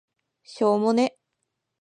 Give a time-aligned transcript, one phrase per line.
[0.41, 1.15] しょーもね